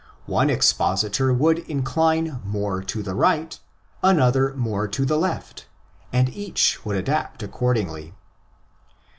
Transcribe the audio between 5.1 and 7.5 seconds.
left," and each would adapt